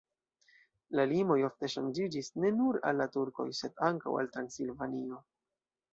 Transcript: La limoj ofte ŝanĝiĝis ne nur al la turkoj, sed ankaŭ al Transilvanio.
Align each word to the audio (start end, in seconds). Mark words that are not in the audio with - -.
La 0.99 1.03
limoj 1.11 1.35
ofte 1.49 1.69
ŝanĝiĝis 1.75 2.31
ne 2.45 2.51
nur 2.61 2.81
al 2.93 2.99
la 3.03 3.09
turkoj, 3.19 3.49
sed 3.61 3.77
ankaŭ 3.91 4.19
al 4.23 4.35
Transilvanio. 4.37 5.21